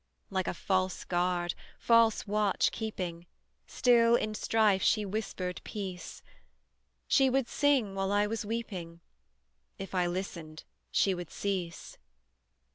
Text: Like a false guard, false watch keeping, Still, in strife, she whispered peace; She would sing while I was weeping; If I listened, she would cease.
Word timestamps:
Like 0.31 0.47
a 0.47 0.55
false 0.55 1.03
guard, 1.05 1.53
false 1.77 2.25
watch 2.25 2.71
keeping, 2.71 3.27
Still, 3.67 4.15
in 4.15 4.33
strife, 4.33 4.81
she 4.81 5.05
whispered 5.05 5.61
peace; 5.63 6.23
She 7.07 7.29
would 7.29 7.47
sing 7.47 7.93
while 7.93 8.11
I 8.11 8.25
was 8.25 8.43
weeping; 8.43 9.01
If 9.77 9.93
I 9.93 10.07
listened, 10.07 10.63
she 10.89 11.13
would 11.13 11.29
cease. 11.29 11.99